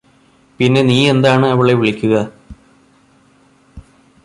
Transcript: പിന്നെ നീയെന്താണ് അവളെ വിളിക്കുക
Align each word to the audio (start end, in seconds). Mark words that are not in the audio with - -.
പിന്നെ 0.59 0.81
നീയെന്താണ് 0.81 1.45
അവളെ 1.45 1.73
വിളിക്കുക 1.73 2.15